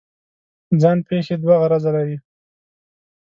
[0.81, 2.17] ځان پېښې دوه غرضه لري.